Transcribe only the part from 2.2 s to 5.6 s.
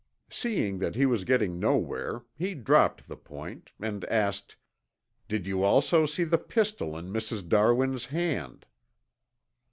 he dropped the point, and asked: "Did